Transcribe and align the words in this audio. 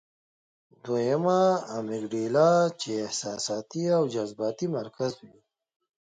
دويمه 0.83 1.41
امېګډېلا 1.77 2.49
چې 2.81 2.89
احساساتي 3.05 3.83
او 3.97 4.03
جذباتي 4.13 4.67
مرکز 4.77 5.11
وي- 5.23 5.33